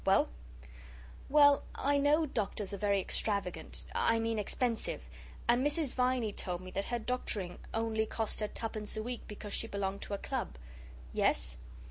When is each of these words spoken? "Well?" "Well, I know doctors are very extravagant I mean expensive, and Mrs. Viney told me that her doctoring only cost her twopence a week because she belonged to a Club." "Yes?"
"Well?" 0.03 0.29
"Well, 1.29 1.61
I 1.75 1.99
know 1.99 2.25
doctors 2.25 2.73
are 2.73 2.77
very 2.77 2.99
extravagant 2.99 3.83
I 3.93 4.17
mean 4.17 4.39
expensive, 4.39 5.07
and 5.47 5.63
Mrs. 5.63 5.93
Viney 5.93 6.33
told 6.33 6.59
me 6.61 6.71
that 6.71 6.85
her 6.85 6.97
doctoring 6.97 7.59
only 7.71 8.07
cost 8.07 8.39
her 8.39 8.47
twopence 8.47 8.97
a 8.97 9.03
week 9.03 9.21
because 9.27 9.53
she 9.53 9.67
belonged 9.67 10.01
to 10.01 10.15
a 10.15 10.17
Club." 10.17 10.55
"Yes?" 11.13 11.57